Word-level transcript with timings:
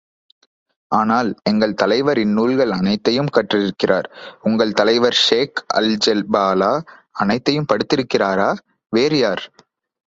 ஆனால், 0.87 1.35
எங்கள் 1.43 1.73
தலைவர் 1.73 2.17
இந்நூல்கள் 2.17 2.71
அனைத்தையும் 2.71 3.29
கற்றிருக்கிறார். 3.33 4.03
உங்கள் 4.41 4.73
தலைவர் 4.73 5.13
ஷேக் 5.13 5.65
அல்ஜெபலா, 5.73 6.81
அனைத்தும் 7.11 7.65
படித்திருக்கிறாரா? 7.73 8.55
வேறு 8.89 9.17
யார்? 9.17 9.51